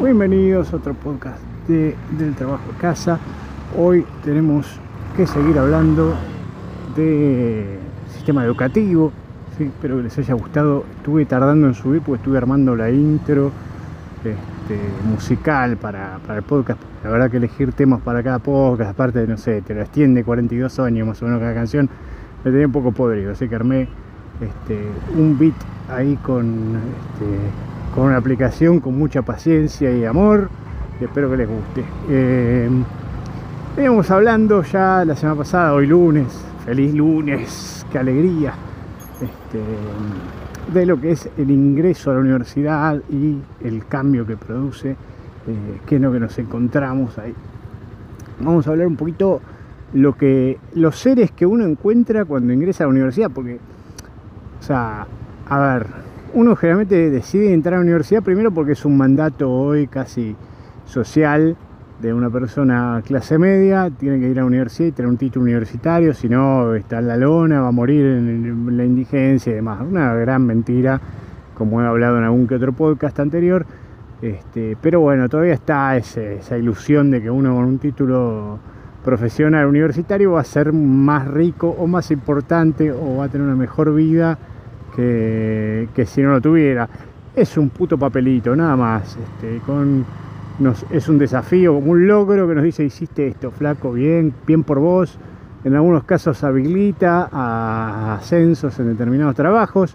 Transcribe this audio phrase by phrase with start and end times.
[0.00, 3.18] Bienvenidos a otro podcast de, del trabajo de casa.
[3.76, 4.78] Hoy tenemos
[5.16, 6.14] que seguir hablando
[6.94, 7.80] de
[8.12, 9.10] sistema educativo.
[9.58, 10.84] Espero que les haya gustado.
[10.98, 13.50] Estuve tardando en subir porque estuve armando la intro
[14.18, 14.78] este,
[15.10, 16.80] musical para, para el podcast.
[17.02, 20.22] La verdad que elegir temas para cada podcast, aparte de, no sé, te lo extiende
[20.22, 21.90] 42 años más o menos cada canción,
[22.44, 23.32] me tenía un poco podrido.
[23.32, 23.88] Así que armé
[24.40, 24.80] este,
[25.16, 25.56] un beat
[25.90, 27.26] ahí con, este,
[27.98, 30.48] con una aplicación con mucha paciencia y amor
[31.00, 31.84] y espero que les guste.
[32.08, 32.70] Eh,
[34.08, 36.28] hablando ya la semana pasada, hoy lunes,
[36.64, 38.54] feliz lunes, qué alegría,
[39.14, 39.60] este,
[40.72, 45.80] de lo que es el ingreso a la universidad y el cambio que produce, eh,
[45.84, 47.34] que es lo que nos encontramos ahí.
[48.38, 49.40] Vamos a hablar un poquito
[49.94, 53.58] lo que los seres que uno encuentra cuando ingresa a la universidad, porque,
[54.60, 55.04] o sea,
[55.48, 59.86] a ver, uno generalmente decide entrar a la universidad primero porque es un mandato hoy
[59.86, 60.36] casi
[60.84, 61.56] social
[62.00, 65.44] de una persona clase media, tiene que ir a la universidad y tener un título
[65.44, 69.80] universitario, si no está en la lona, va a morir en la indigencia y demás.
[69.80, 71.00] Una gran mentira,
[71.54, 73.66] como he hablado en algún que otro podcast anterior.
[74.22, 78.58] Este, pero bueno, todavía está ese, esa ilusión de que uno con un título
[79.04, 83.56] profesional universitario va a ser más rico o más importante o va a tener una
[83.56, 84.38] mejor vida
[84.94, 86.88] que, si no lo tuviera.
[87.34, 89.16] Es un puto papelito, nada más.
[89.16, 90.04] Este, con
[90.90, 94.80] es un desafío, como un logro que nos dice hiciste esto, flaco, bien, bien por
[94.80, 95.16] vos.
[95.64, 99.94] En algunos casos habilita a ascensos en determinados trabajos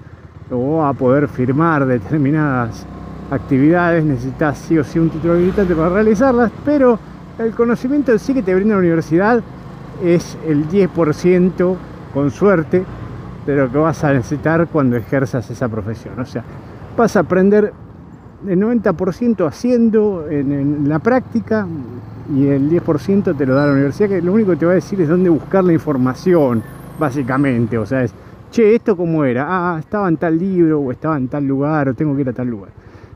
[0.51, 2.85] o a poder firmar determinadas
[3.29, 4.05] actividades.
[4.05, 6.97] Necesitas sí o sí un título habilitante para realizarlas, pero
[7.39, 9.41] el conocimiento en sí que te brinda la universidad
[10.03, 11.75] es el 10%
[12.13, 12.83] con suerte
[13.45, 16.19] de lo que vas a necesitar cuando ejerzas esa profesión.
[16.19, 16.43] O sea,
[16.95, 17.73] vas a aprender
[18.47, 21.67] el 90% haciendo en, la práctica
[22.33, 24.75] y el 10% te lo da la universidad, que lo único que te va a
[24.75, 26.61] decir es dónde buscar la información,
[26.99, 27.77] básicamente.
[27.77, 28.13] O sea, es,
[28.51, 29.45] che, ¿esto cómo era?
[29.47, 32.33] Ah, estaba en tal libro, o estaba en tal lugar, o tengo que ir a
[32.33, 32.69] tal lugar.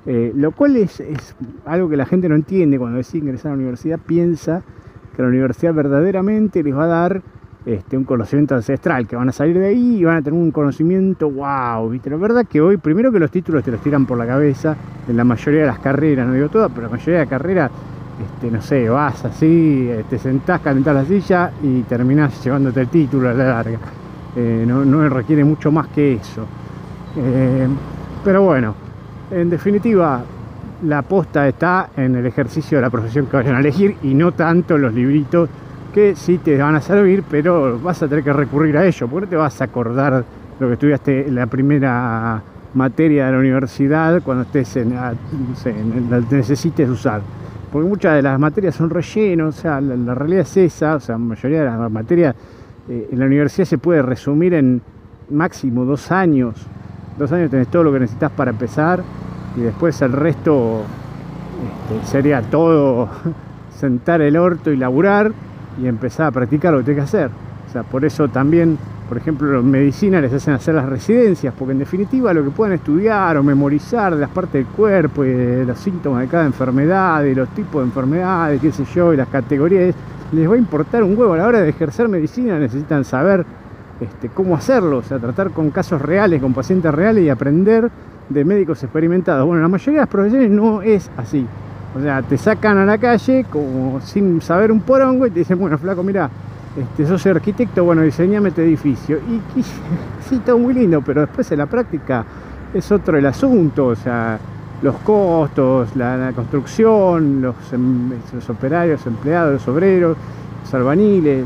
[0.06, 3.56] Eh, lo cual es, es, algo que la gente no entiende cuando decide ingresar a
[3.56, 4.64] la universidad, piensa
[5.16, 7.22] que la universidad verdaderamente les va a dar
[7.68, 10.52] este, un conocimiento ancestral, que van a salir de ahí y van a tener un
[10.52, 12.10] conocimiento, wow, ¿viste?
[12.10, 14.74] La verdad que hoy, primero que los títulos te los tiran por la cabeza,
[15.06, 17.72] en la mayoría de las carreras, no digo todas, pero la mayoría de las carreras,
[18.24, 22.88] este, no sé, vas así, eh, te sentás, calentás la silla y terminás llevándote el
[22.88, 23.80] título a la larga.
[24.38, 26.46] Eh, no, no, requiere mucho más que eso.
[27.18, 27.68] Eh,
[28.24, 28.76] pero bueno,
[29.30, 30.24] en definitiva,
[30.86, 34.32] la aposta está en el ejercicio de la profesión que vayan a elegir y no
[34.32, 35.50] tanto los libritos
[35.88, 39.26] que sí te van a servir, pero vas a tener que recurrir a ello, porque
[39.26, 40.24] no te vas a acordar
[40.60, 42.42] lo que estudiaste en la primera
[42.74, 45.16] materia de la universidad cuando estés en, no
[46.10, 47.22] la necesites usar.
[47.72, 51.00] Porque muchas de las materias son rellenos, o sea, la, la realidad es esa, o
[51.00, 52.36] sea, la mayoría de las materias
[52.90, 54.82] eh, en la universidad se puede resumir en
[55.30, 56.56] máximo dos años.
[57.18, 59.02] Dos años tenés todo lo que necesitas para empezar
[59.56, 60.84] y después el resto
[61.90, 63.10] este, sería todo
[63.76, 65.32] sentar el orto y laburar
[65.82, 67.30] y empezar a practicar lo que tiene que hacer.
[67.68, 68.78] O sea, por eso también,
[69.10, 72.74] por ejemplo, en medicina les hacen hacer las residencias, porque en definitiva lo que puedan
[72.74, 77.36] estudiar o memorizar de las partes del cuerpo y los síntomas de cada enfermedad, de
[77.36, 79.94] los tipos de enfermedades, qué sé yo, y las categorías,
[80.32, 83.46] les va a importar un huevo a la hora de ejercer medicina, necesitan saber
[84.00, 87.90] este, cómo hacerlo, o sea, tratar con casos reales, con pacientes reales y aprender
[88.30, 89.46] de médicos experimentados.
[89.46, 91.46] Bueno, la mayoría de las profesiones no es así.
[91.98, 95.58] O sea, te sacan a la calle como sin saber un porongo y te dicen,
[95.58, 96.30] bueno, flaco, mira,
[96.78, 99.18] este, sos arquitecto, bueno, diseñame este edificio.
[99.18, 99.64] Y,
[100.30, 102.24] sí, todo muy lindo, pero después en la práctica
[102.72, 104.38] es otro el asunto, o sea,
[104.84, 110.18] los costos, la, construcción, los, em, los, operarios, empleados, los obreros,
[110.62, 111.46] los albaniles,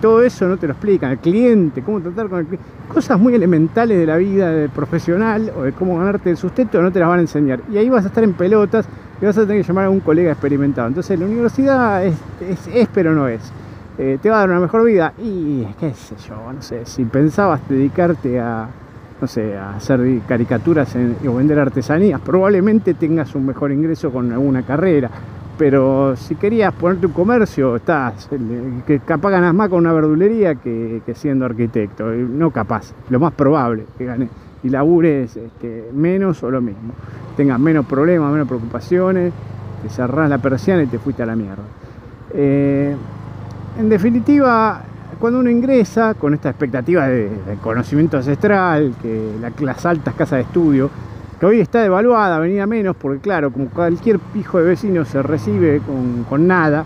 [0.00, 3.36] todo eso no te lo explican, el cliente, cómo tratar con el cliente, cosas muy
[3.36, 7.20] elementales de la vida profesional o de cómo ganarte el sustento no te las van
[7.20, 7.60] a enseñar.
[7.70, 8.88] Y ahí vas a estar en pelotas
[9.22, 10.88] y vas a tener que llamar a un colega experimentado.
[10.88, 12.16] Entonces la universidad es,
[12.66, 13.40] es, pero no es.
[13.96, 17.04] Eh, te va a dar una mejor vida y qué sé yo, no sé, si
[17.04, 18.66] pensabas dedicarte a,
[19.20, 20.96] no sé, a hacer caricaturas
[21.26, 25.08] o vender artesanías, probablemente tengas un mejor ingreso con alguna carrera.
[25.56, 28.28] Pero si querías ponerte un comercio, estás,
[28.86, 32.06] que capaz ganas más con una verdulería que, que siendo arquitecto.
[32.06, 34.30] No capaz, lo más probable que ganes
[34.62, 36.92] y labures este, menos o lo mismo.
[37.36, 39.32] Tengas menos problemas, menos preocupaciones,
[39.82, 41.64] te cerrás la persiana y te fuiste a la mierda.
[42.34, 42.94] Eh,
[43.78, 44.82] en definitiva,
[45.18, 47.30] cuando uno ingresa con esta expectativa de,
[47.62, 50.90] conocimiento ancestral, que la, las altas casas de estudio
[51.42, 55.80] que hoy está devaluada, venía menos, porque claro, como cualquier hijo de vecino se recibe
[56.28, 56.84] con, nada,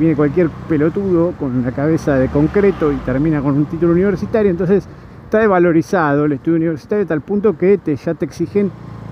[0.00, 4.88] viene cualquier pelotudo con la cabeza de concreto y termina con un título universitario, entonces
[5.32, 8.70] está devalorizado el estudio universitario a tal punto que ya te exigen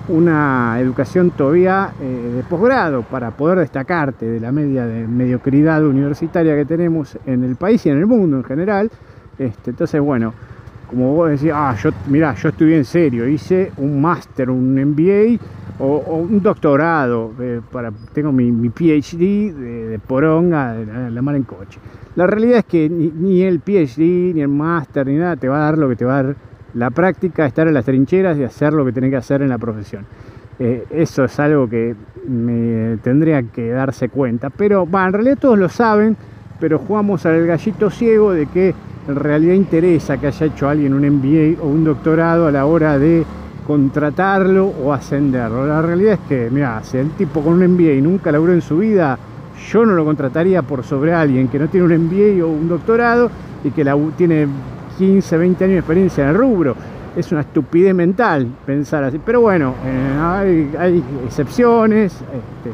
[0.09, 6.55] una educación todavía eh, de posgrado para poder destacarte de la media de mediocridad universitaria
[6.57, 8.91] que tenemos en el país y en el mundo en general.
[9.39, 10.35] Este, entonces, bueno,
[10.91, 15.43] como vos decís, ah, yo, mirá, yo estudié en serio, hice un máster, un MBA
[15.81, 21.81] o, un doctorado, eh, para, tengo mi, PhD de, poronga, de la, mar en coche.
[22.17, 25.65] La realidad es que ni, el PhD, ni el máster, ni nada te va a
[25.67, 26.37] dar lo que te va a dar
[26.75, 29.59] la práctica, estar en las trincheras y hacer lo que tenés que hacer en la
[29.59, 30.05] profesión.
[30.59, 31.97] Eh, eso es algo que
[32.29, 34.51] me tendría que darse cuenta.
[34.51, 36.17] Pero en realidad todos lo saben,
[36.61, 38.75] pero jugamos al gallito ciego de que
[39.09, 42.99] en realidad interesa que haya hecho alguien un MBA o un doctorado a la hora
[42.99, 43.25] de
[43.61, 45.67] contratarlo o ascenderlo.
[45.67, 48.63] La realidad es que, mira, si el tipo con un MBA y nunca laburó en
[48.63, 49.19] su vida,
[49.71, 53.31] yo no lo contrataría por sobre alguien que no tiene un MBA o un doctorado
[53.63, 53.85] y que
[54.17, 54.47] tiene
[54.99, 56.75] 15, 20 años de experiencia en el rubro.
[57.17, 59.21] Es una estupidez mental pensar así.
[59.25, 62.13] Pero bueno, eh, hay, excepciones.
[62.13, 62.73] Este,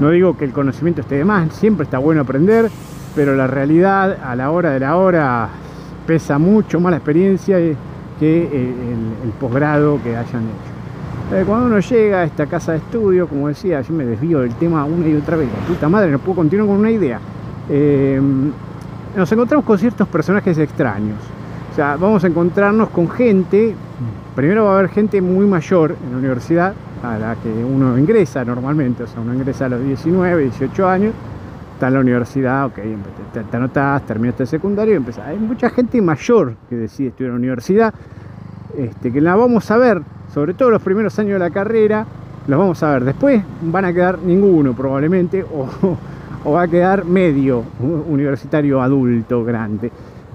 [0.00, 2.70] no digo que el conocimiento esté de más, siempre está bueno aprender,
[3.16, 5.48] pero la realidad a la hora de la hora
[6.06, 7.58] pesa mucho más la experiencia
[8.18, 11.36] que el, posgrado que hayan hecho.
[11.36, 14.54] Eh, cuando uno llega a esta casa de estudio, como decía, yo me desvío del
[14.54, 15.48] tema una y otra vez.
[15.52, 17.20] La puta madre, no puedo continuar con una idea.
[17.68, 18.20] Eh,
[19.16, 21.18] nos encontramos con ciertos personajes extraños.
[21.72, 23.74] O sea, vamos a encontrarnos con gente,
[24.34, 28.44] primero va a haber gente muy mayor en la universidad a la que uno ingresa
[28.44, 31.14] normalmente, o sea, uno ingresa a los 19, 18 años,
[31.78, 32.74] está en la universidad, ok,
[33.32, 35.26] te, te terminaste el secundario y empezás.
[35.26, 37.94] Hay mucha gente mayor que decide estudiar en la universidad,
[38.76, 40.02] este, que la vamos a ver,
[40.34, 42.06] sobre todo los primeros años de la carrera,
[42.46, 43.04] los vamos a ver.
[43.04, 45.96] Después van a quedar ninguno probablemente, o
[46.44, 49.90] o va a quedar medio universitario adulto grande.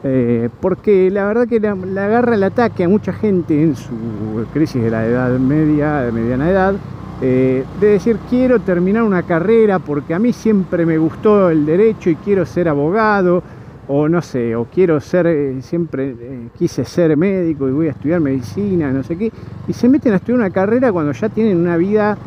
[0.06, 4.84] Eh, porque la verdad que le, agarra el ataque a mucha gente en su crisis
[4.84, 6.75] de la edad media, de mediana edad,
[7.21, 12.10] eh, de decir quiero terminar una carrera porque a mí siempre me gustó el derecho
[12.10, 13.44] y quiero ser abogado,
[13.88, 16.15] o no sé, o quiero ser, eh, siempre
[16.57, 19.31] quise ser médico y voy a estudiar medicina, no sé qué,
[19.68, 22.17] y se meten a estudiar una carrera cuando ya tienen una vida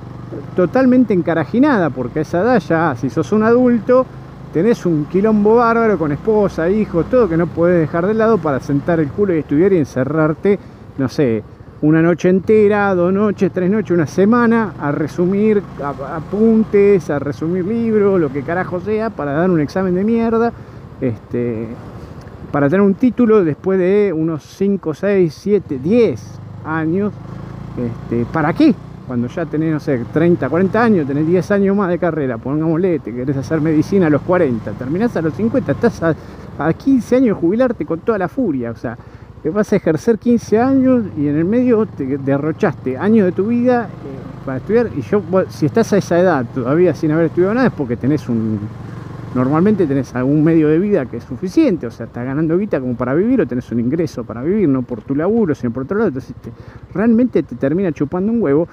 [0.55, 4.05] totalmente encarajinada, porque a esa edad ya, si sos un adulto,
[4.53, 8.61] tenés un quilombo bárbaro con esposa, hijos, todo que no puedes dejar de lado para
[8.61, 10.59] sentar el culo y estudiar y encerrarte,
[10.99, 11.43] no sé,
[11.83, 18.21] una noche entera, dos noches, tres noches, una semana, a resumir apuntes, a resumir libros,
[18.21, 20.53] lo que carajo sea, para dar un examen de mierda,
[21.01, 21.67] este,
[22.51, 27.13] para tener un título después de unos 5, 6, 7, 10 años.
[27.77, 28.75] Este, ¿Para qué?
[29.07, 32.99] cuando ya tenés, no sé, 30, 40 años, tenés 10 años más de carrera, pongámosle,
[32.99, 37.37] te querés hacer medicina a los 40, terminás a los 50, estás a, 15 años
[37.37, 38.97] de jubilarte con toda la furia, o sea,
[39.47, 43.47] te vas a ejercer 15 años y en el medio te derrochaste años de tu
[43.47, 47.55] vida eh, para estudiar, y yo, si estás a esa edad todavía sin haber estudiado
[47.55, 48.59] nada, es porque tenés un,
[49.37, 52.97] normalmente tenés algún medio de vida que es suficiente, o sea, estás ganando guita como
[52.97, 55.97] para vivir o tenés un ingreso para vivir, no por tu laburo, sino por otro
[55.97, 56.35] lado, entonces
[56.93, 58.67] realmente te termina chupando un huevo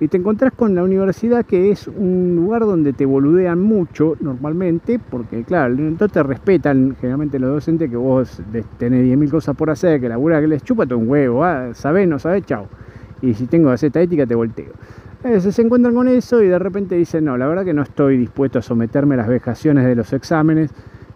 [0.00, 4.98] y te encontrás con la universidad que es un lugar donde te boludean mucho normalmente,
[4.98, 8.42] porque claro, entonces te respetan generalmente los docentes que vos
[8.78, 11.74] tenés 10.000 cosas por hacer, que la labura que les chupa un huevo, ¿ah?
[11.74, 12.66] sabés, no sabés, chao.
[13.20, 14.72] Y si tengo esta ética te volteo.
[15.22, 18.16] Entonces se encuentran con eso y de repente dicen, no, la verdad que no estoy
[18.16, 20.70] dispuesto a someterme a las vejaciones de los exámenes,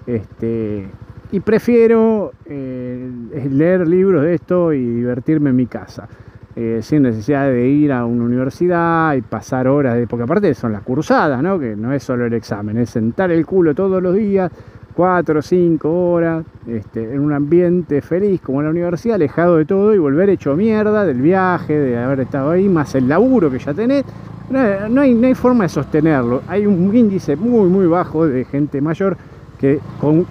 [0.06, 0.86] este,
[1.32, 3.10] y prefiero eh,
[3.50, 6.06] leer libros de esto y divertirme en mi casa.
[6.56, 10.70] Eh, sin necesidad de ir a una universidad y pasar horas, de, porque aparte son
[10.70, 11.58] las cursadas, ¿no?
[11.58, 14.52] que no es solo el examen, es sentar el culo todos los días,
[14.94, 19.92] cuatro o cinco horas, este, en un ambiente feliz como la universidad, alejado de todo
[19.96, 23.74] y volver hecho mierda del viaje, de haber estado ahí, más el laburo que ya
[23.74, 24.04] tenés.
[24.48, 26.42] No, hay, no hay forma de sostenerlo.
[26.46, 29.16] Hay un índice muy, muy bajo de gente mayor
[29.58, 29.80] que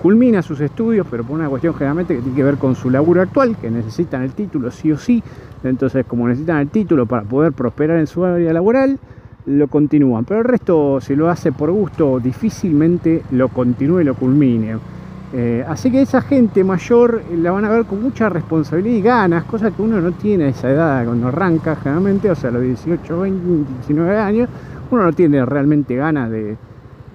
[0.01, 3.21] culmina sus estudios, pero por una cuestión generalmente que tiene que ver con su laburo
[3.21, 5.23] actual, que necesitan el título sí o sí,
[5.63, 8.99] entonces como necesitan el título para poder prosperar en su área laboral,
[9.45, 14.15] lo continúan, pero el resto si lo hace por gusto difícilmente lo continúe y lo
[14.15, 14.77] culmine.
[15.35, 19.43] Eh, así que esa gente mayor la van a ver con mucha responsabilidad y ganas,
[19.45, 22.61] cosa que uno no tiene a esa edad cuando arranca generalmente, o sea, a los
[22.61, 24.49] 18, 20, 19 años,
[24.91, 26.55] uno no tiene realmente ganas de,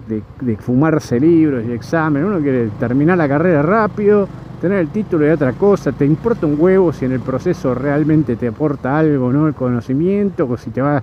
[0.09, 4.29] de, fumarse libros y exámenes, uno quiere terminar la carrera rápido
[4.61, 8.37] tener el título de otra cosa, te importa un huevo si en el proceso realmente
[8.37, 9.47] te aporta algo, ¿no?
[9.47, 11.03] El conocimiento, o si te va,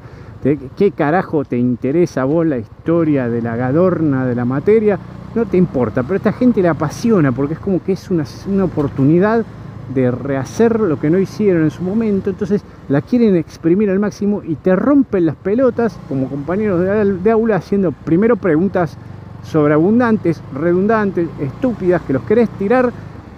[0.76, 5.00] qué carajo te interesa a vos la historia de la gadorna de la materia,
[5.34, 8.66] no te importa, pero esta gente le apasiona porque es como que es una, una
[8.66, 9.46] oportunidad
[9.94, 14.42] de rehacer lo que no hicieron en su momento, entonces la quieren exprimir al máximo
[14.44, 16.82] y te rompen las pelotas como compañeros
[17.24, 18.98] de, aula haciendo primero preguntas
[19.44, 22.92] sobreabundantes, redundantes, estúpidas, que los querés tirar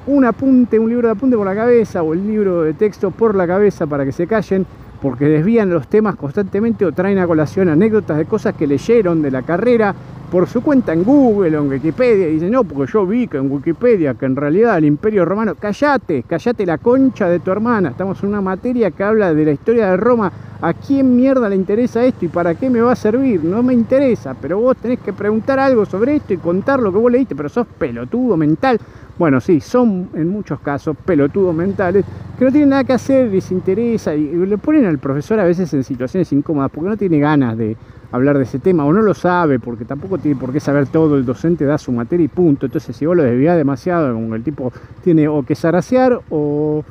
[0.05, 3.35] un apunte, un libro de apunte por la cabeza o el libro de texto por
[3.35, 4.65] la cabeza para que se callen,
[5.01, 9.31] porque desvían los temas constantemente o traen a colación anécdotas de cosas que leyeron de
[9.31, 9.93] la carrera
[10.31, 12.27] por su cuenta en Google o en Wikipedia.
[12.27, 16.23] Dicen, no, porque yo vi que en Wikipedia que en realidad el Imperio Romano, callate,
[16.23, 17.89] callate la concha de tu hermana.
[17.89, 20.31] Estamos en una materia que habla de la historia de Roma.
[20.59, 23.43] ¿A quién mierda le interesa esto y para qué me va a servir?
[23.43, 26.97] No me interesa, pero vos tenés que preguntar algo sobre esto y contar lo que
[26.97, 28.79] vos leíste, pero sos pelotudo mental.
[29.17, 32.05] Bueno, sí, son en muchos casos pelotudos mentales
[32.37, 35.73] que no tienen nada que hacer, les interesa y le ponen al profesor a veces
[35.73, 37.75] en situaciones incómodas porque no tiene ganas de
[38.11, 41.17] hablar de ese tema o no lo sabe porque tampoco tiene por qué saber todo,
[41.17, 42.67] el docente da su materia y punto.
[42.67, 44.71] Entonces si vos lo desviás demasiado, como el tipo
[45.03, 46.83] tiene o que zarasear o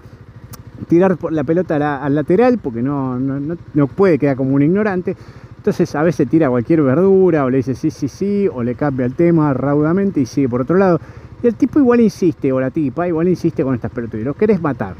[0.88, 5.16] tirar la pelota al lateral porque no, no, no puede quedar como un ignorante.
[5.58, 9.06] Entonces a veces tira cualquier verdura o le dice sí, sí, sí, o le cambia
[9.06, 11.00] el tema raudamente y sigue por otro lado.
[11.42, 14.20] Y el tipo igual insiste, o la tipa, igual insiste con estas pelotas.
[14.20, 14.94] Y los querés matar.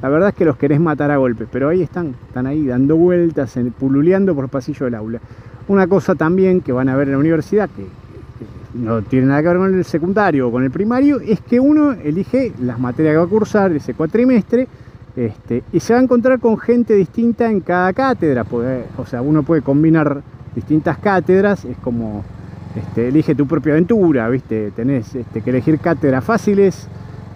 [0.00, 2.96] La verdad es que los querés matar a golpes, pero ahí están, están ahí dando
[2.96, 5.20] vueltas, pululeando por el pasillo del aula.
[5.68, 7.86] Una cosa también que van a ver en la universidad, que,
[8.74, 11.92] no tiene nada que ver con el secundario o con el primario, es que uno
[11.92, 14.66] elige las materias que va a cursar ese cuatrimestre
[15.14, 18.44] este, y se va a encontrar con gente distinta en cada cátedra.
[18.96, 20.22] o sea, uno puede combinar
[20.54, 22.24] distintas cátedras, es como
[22.76, 24.70] este, elige tu propia aventura, ¿viste?
[24.70, 26.88] Tenés este, que elegir cátedras fáciles,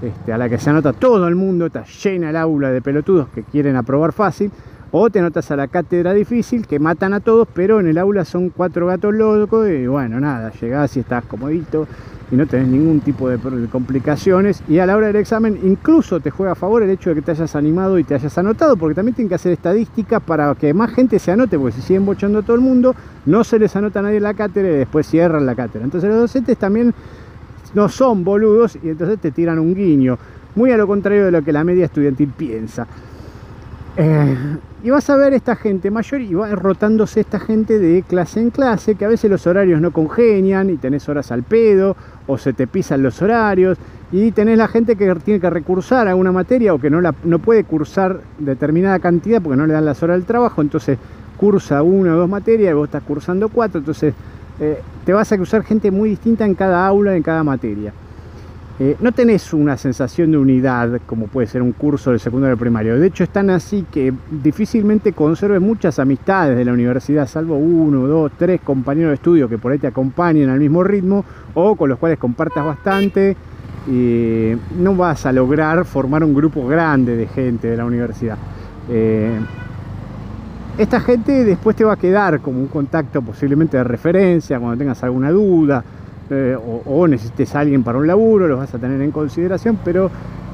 [0.02, 3.28] este, a la que se anota todo el mundo, está llena el aula de pelotudos
[3.28, 4.50] que quieren aprobar fácil,
[4.90, 8.24] o te anotas a la cátedra difícil, que matan a todos, pero en el aula
[8.24, 11.86] son cuatro gatos locos, y bueno, nada, llegás y estás comodito,
[12.30, 13.38] y no tenés ningún tipo de,
[13.68, 14.62] complicaciones.
[14.68, 17.22] Y a la hora del examen incluso te juega a favor el hecho de que
[17.22, 20.74] te hayas animado y te hayas anotado, porque también tienen que hacer estadísticas para que
[20.74, 22.94] más gente se anote, porque si siguen bochando a todo el mundo,
[23.26, 25.84] no se les anota a nadie la cátedra y después cierran la cátedra.
[25.84, 26.94] Entonces los docentes también
[27.74, 30.18] no son boludos y entonces te tiran un guiño,
[30.54, 32.86] muy a lo contrario de lo que la media estudiantil piensa.
[33.98, 34.36] Eh,
[34.84, 38.50] y vas a ver esta gente mayor y va rotándose esta gente de clase en
[38.50, 42.52] clase, que a veces los horarios no congenian y tenés horas al pedo, o se
[42.52, 43.78] te pisan los horarios,
[44.12, 47.14] y tenés la gente que tiene que recursar a una materia o que no, la,
[47.24, 50.98] no puede cursar determinada cantidad porque no le dan las horas del trabajo, entonces
[51.36, 54.14] cursa una o dos materias y vos estás cursando cuatro, entonces
[54.60, 57.92] eh, te vas a cruzar gente muy distinta en cada aula, en cada materia.
[58.78, 62.98] Eh, no tenés una sensación de unidad como puede ser un curso del secundario primario.
[63.00, 68.06] De hecho, es tan así que difícilmente conserves muchas amistades de la universidad, salvo uno,
[68.06, 71.88] dos, tres compañeros de estudio que por ahí te acompañen al mismo ritmo o con
[71.88, 73.34] los cuales compartas bastante.
[73.88, 78.36] Y no vas a lograr formar un grupo grande de gente de la universidad.
[78.90, 79.38] Eh,
[80.76, 85.02] esta gente después te va a quedar como un contacto posiblemente de referencia cuando tengas
[85.02, 85.82] alguna duda
[86.30, 90.10] eh, o, necesites a alguien para un laburo, los vas a tener en consideración, pero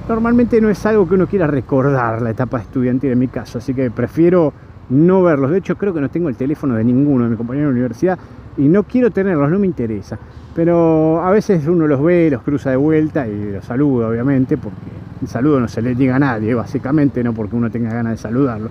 [0.08, 3.72] normalmente no es algo que uno quiera recordar la etapa estudiantil en mi caso, así
[3.72, 4.52] que prefiero
[4.90, 5.50] no verlos.
[5.50, 8.18] De hecho, creo que no tengo el teléfono de ninguno de mis compañeros de universidad
[8.56, 10.18] y no quiero tenerlos, no me interesa.
[10.54, 14.76] Pero a veces uno los ve, los cruza de vuelta y los saluda, obviamente, porque
[15.22, 18.18] el saludo no se le llega a nadie, básicamente, no porque uno tenga ganas de
[18.18, 18.68] saludarlo.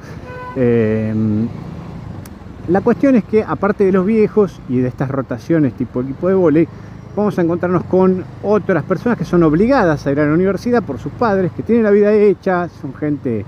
[0.55, 1.13] Eh,
[2.67, 6.36] la cuestión es que, aparte de los viejos y de estas rotaciones tipo equipo de
[6.36, 6.67] volei,
[7.15, 10.99] vamos a encontrarnos con otras personas que son obligadas a ir a la universidad por
[10.99, 13.45] sus padres, que tienen la vida hecha, son gente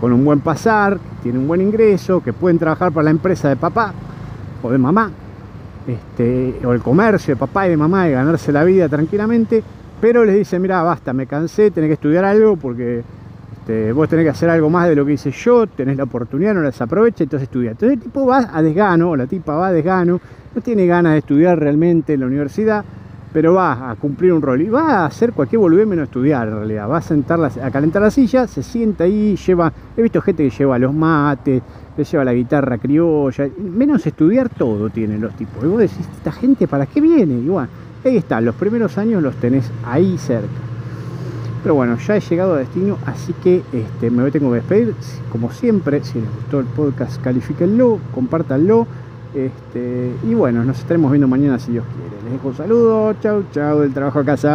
[0.00, 3.48] con un buen pasar, que tienen un buen ingreso, que pueden trabajar para la empresa
[3.48, 3.92] de papá
[4.62, 5.10] o de mamá,
[5.86, 9.62] este, o el comercio de papá y de mamá y ganarse la vida tranquilamente,
[10.00, 13.02] pero les dicen, mira, basta, me cansé, tenés que estudiar algo porque
[13.60, 16.54] este, vos tenés que hacer algo más de lo que hice yo, tenés la oportunidad,
[16.54, 17.72] no la desaprovecha, entonces estudia.
[17.72, 20.20] Entonces el tipo va a desgano, o la tipa va a desgano,
[20.54, 22.84] no tiene ganas de estudiar realmente en la universidad,
[23.32, 26.56] pero va a cumplir un rol y va a hacer cualquier volver menos estudiar en
[26.56, 26.88] realidad.
[26.88, 29.72] Va a sentarla, a calentar la silla, se sienta ahí, lleva.
[29.96, 31.62] He visto gente que lleva los mates,
[31.96, 35.62] que lleva la guitarra criolla, menos estudiar todo tienen los tipos.
[35.62, 37.34] Y vos decís, esta gente para qué viene?
[37.34, 37.68] Y bueno,
[38.04, 40.48] ahí está, los primeros años los tenés ahí cerca.
[41.62, 44.94] Pero bueno, ya he llegado a destino, así que este, me tengo que despedir.
[45.30, 48.86] Como siempre, si les gustó el podcast, califíquenlo, compártanlo.
[49.34, 52.19] Este, y bueno, nos estaremos viendo mañana si Dios quiere.
[52.30, 54.48] Les dejo un saludo, chau, chau, del trabajo a casa.